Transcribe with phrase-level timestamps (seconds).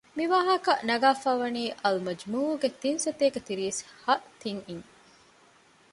[0.17, 4.85] މިވާހަކަ ނަގާފައިވަނީ އަލްމަޖްމޫޢުގެ ތިންސަތޭކަ ތިރީސް ހަ ތިން އިން